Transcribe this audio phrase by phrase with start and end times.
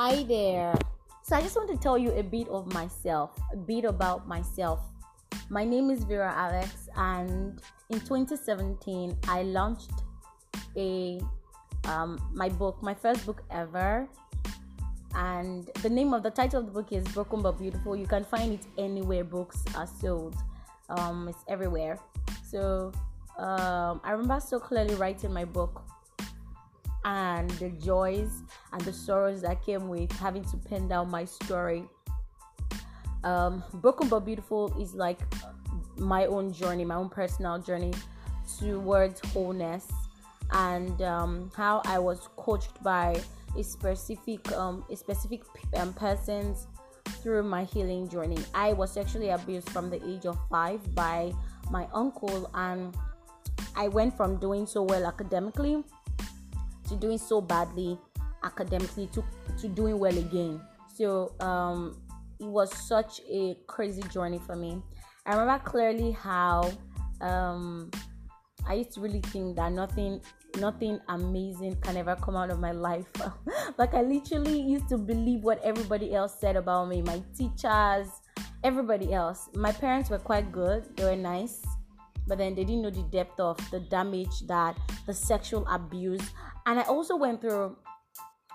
[0.00, 0.78] Hi there.
[1.24, 4.78] So I just want to tell you a bit of myself, a bit about myself.
[5.50, 9.90] My name is Vera Alex, and in 2017, I launched
[10.76, 11.20] a
[11.86, 14.08] um, my book, my first book ever,
[15.16, 17.96] and the name of the title of the book is Broken but Beautiful.
[17.96, 20.36] You can find it anywhere books are sold.
[20.90, 21.98] Um, it's everywhere.
[22.48, 22.92] So
[23.36, 25.82] um, I remember so clearly writing my book
[27.04, 31.84] and the joys and the sorrows that came with having to pen down my story.
[33.24, 35.18] Um, Broken but Beautiful is like
[35.96, 37.92] my own journey, my own personal journey
[38.58, 39.86] towards wholeness,
[40.52, 43.20] and um, how I was coached by
[43.56, 45.42] a specific um, a specific
[45.76, 46.66] um, persons
[47.22, 48.38] through my healing journey.
[48.54, 51.32] I was sexually abused from the age of five by
[51.70, 52.96] my uncle, and
[53.76, 55.84] I went from doing so well academically
[56.88, 57.98] to doing so badly
[58.44, 59.24] academically to,
[59.60, 60.60] to doing well again.
[60.94, 62.00] So um,
[62.40, 64.82] it was such a crazy journey for me.
[65.26, 66.70] I remember clearly how
[67.20, 67.90] um,
[68.66, 70.20] I used to really think that nothing
[70.58, 73.06] nothing amazing can ever come out of my life.
[73.78, 78.08] like I literally used to believe what everybody else said about me, my teachers,
[78.64, 79.48] everybody else.
[79.54, 81.62] My parents were quite good, they were nice,
[82.28, 84.76] but then they didn't know the depth of the damage that
[85.06, 86.22] the sexual abuse
[86.68, 87.76] and I also went through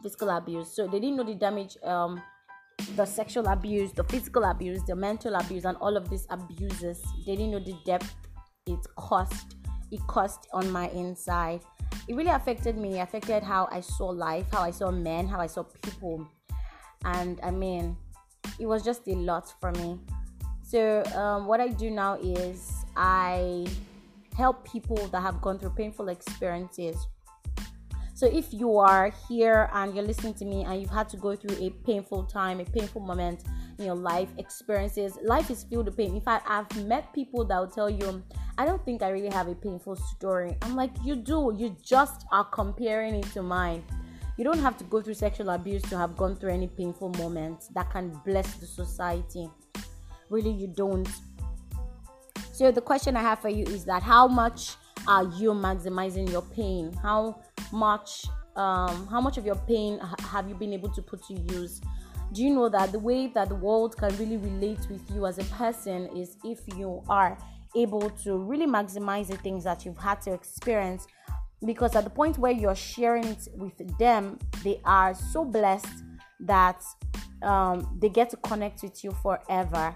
[0.00, 0.70] physical abuse.
[0.74, 2.22] So they didn't know the damage, um,
[2.94, 7.02] the sexual abuse, the physical abuse, the mental abuse, and all of these abuses.
[7.26, 8.14] They didn't know the depth
[8.68, 9.56] it cost.
[9.90, 11.62] It cost on my inside.
[12.06, 13.00] It really affected me.
[13.00, 16.28] It affected how I saw life, how I saw men, how I saw people,
[17.04, 17.96] and I mean,
[18.60, 19.98] it was just a lot for me.
[20.62, 23.66] So um, what I do now is I
[24.36, 27.06] help people that have gone through painful experiences
[28.16, 31.36] so if you are here and you're listening to me and you've had to go
[31.36, 33.44] through a painful time, a painful moment
[33.78, 36.14] in your life, experiences, life is filled with pain.
[36.14, 38.24] In fact, I've met people that will tell you,
[38.56, 40.56] I don't think I really have a painful story.
[40.62, 41.52] I'm like, you do.
[41.54, 43.84] You just are comparing it to mine.
[44.38, 47.68] You don't have to go through sexual abuse to have gone through any painful moments
[47.74, 49.50] that can bless the society.
[50.30, 51.06] Really, you don't.
[52.56, 56.40] So the question I have for you is that how much are you maximizing your
[56.40, 56.90] pain?
[57.02, 58.24] How much
[58.56, 60.00] um, how much of your pain
[60.30, 61.82] have you been able to put to use?
[62.32, 65.36] Do you know that the way that the world can really relate with you as
[65.36, 67.36] a person is if you are
[67.74, 71.06] able to really maximize the things that you've had to experience?
[71.62, 76.04] Because at the point where you're sharing it with them they are so blessed
[76.40, 76.82] that
[77.42, 79.94] um, they get to connect with you forever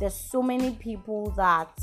[0.00, 1.78] there's so many people that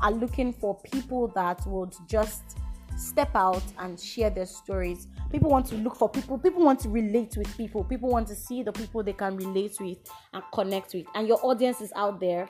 [0.00, 2.58] are looking for people that would just
[2.96, 5.08] step out and share their stories.
[5.30, 8.34] People want to look for people, people want to relate with people, people want to
[8.34, 9.98] see the people they can relate with
[10.34, 11.06] and connect with.
[11.14, 12.48] And your audience is out there.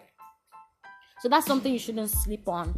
[1.21, 2.75] So that's something you shouldn't sleep on.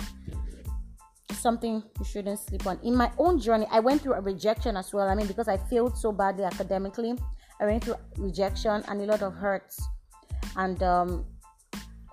[1.32, 2.78] Something you shouldn't sleep on.
[2.82, 5.09] In my own journey, I went through a rejection as well.
[5.09, 7.15] I mean, because I failed so badly academically,
[7.61, 9.82] I went through rejection and a lot of hurts
[10.56, 11.25] and um,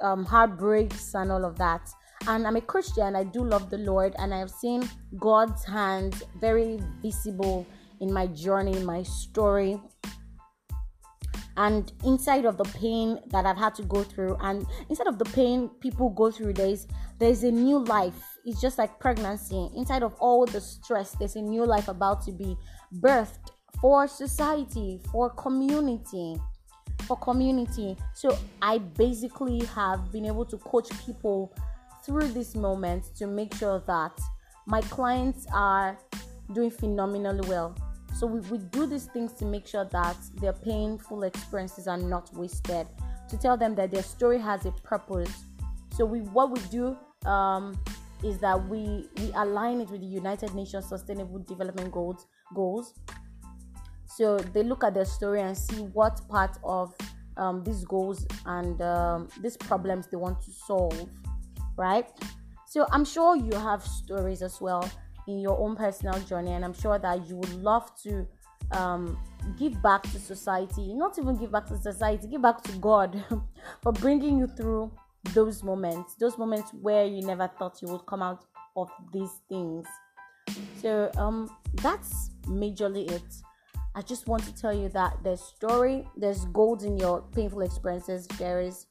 [0.02, 1.90] um, heartbreaks and all of that
[2.28, 3.16] and I'm a Christian.
[3.16, 7.66] I do love the Lord, and I've seen God's hand very visible
[8.00, 9.82] in my journey, my story,
[11.58, 15.26] and inside of the pain that I've had to go through, and inside of the
[15.26, 16.88] pain people go through, there's
[17.20, 18.38] there's a new life.
[18.46, 19.70] It's just like pregnancy.
[19.76, 22.58] Inside of all the stress, there's a new life about to be
[22.96, 26.38] birthed for society, for community
[27.12, 27.98] for community.
[28.14, 31.54] So I basically have been able to coach people
[32.06, 34.18] through this moment to make sure that
[34.66, 35.98] my clients are
[36.54, 37.76] doing phenomenally well.
[38.18, 42.34] So we, we do these things to make sure that their painful experiences are not
[42.34, 42.88] wasted,
[43.28, 45.34] to tell them that their story has a purpose.
[45.98, 46.96] So we what we do
[47.30, 47.78] um,
[48.24, 52.94] is that we we align it with the United Nations Sustainable Development Goals goals.
[54.18, 56.94] So they look at their story and see what part of
[57.38, 61.10] um, these goals and um, these problems they want to solve
[61.78, 62.08] right?
[62.68, 64.90] So I'm sure you have stories as well
[65.28, 68.28] in your own personal journey, and I'm sure that you would love to
[68.72, 69.18] um,
[69.58, 73.24] give back to society, not even give back to society, give back to God
[73.82, 74.92] for bringing you through
[75.34, 79.86] those moments, those moments where you never thought you would come out of these things.
[80.82, 83.30] So um, that's majorly it.
[83.94, 88.28] I just want to tell you that there's story, there's gold in your painful experiences.
[88.40, 88.86] There is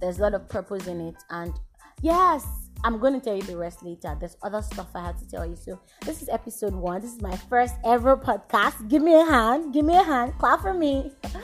[0.00, 1.52] there's a lot of purpose in it and
[2.00, 2.46] yes
[2.82, 4.16] I'm going to tell you the rest later.
[4.18, 5.54] There's other stuff I have to tell you.
[5.54, 7.02] So, this is episode one.
[7.02, 8.88] This is my first ever podcast.
[8.88, 9.74] Give me a hand.
[9.74, 10.32] Give me a hand.
[10.38, 11.12] Clap for me.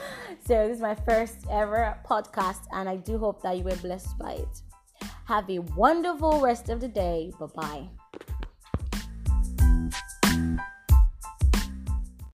[0.46, 4.16] So, this is my first ever podcast, and I do hope that you were blessed
[4.16, 4.62] by it.
[5.24, 7.32] Have a wonderful rest of the day.
[7.40, 7.88] Bye bye.